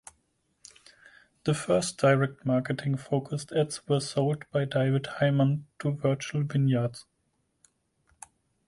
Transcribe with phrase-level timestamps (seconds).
[1.43, 7.05] The first direct marketing focused ads were sold by David Hyman to Virtual Vineyards.